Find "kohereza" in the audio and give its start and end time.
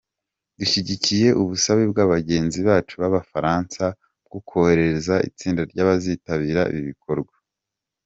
4.47-5.15